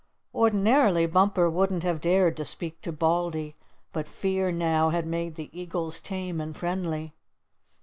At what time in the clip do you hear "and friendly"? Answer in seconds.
6.41-7.13